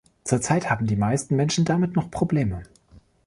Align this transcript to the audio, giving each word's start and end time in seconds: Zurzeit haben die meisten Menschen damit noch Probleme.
Zurzeit 0.23 0.67
haben 0.67 0.87
die 0.87 0.95
meisten 0.95 1.35
Menschen 1.35 1.63
damit 1.63 1.95
noch 1.95 2.09
Probleme. 2.09 2.63